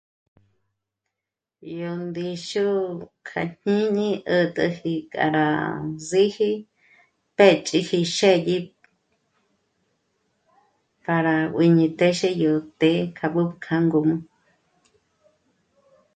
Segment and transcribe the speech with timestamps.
[1.79, 2.65] Yó ndíxu
[3.27, 5.45] kjajñíni 'ät'äji k'a rá
[6.07, 6.51] z'íji
[7.37, 8.57] pë'ch'ipji xë́dyi
[11.03, 14.15] para juǐñi yó téxe yó té k'a mbǜ'ü k'a ngǔm'ü